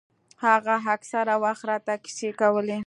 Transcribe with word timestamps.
هغه 0.45 0.75
اکثره 0.95 1.35
وخت 1.43 1.63
راته 1.69 1.93
کيسې 2.03 2.29
کولې. 2.39 2.79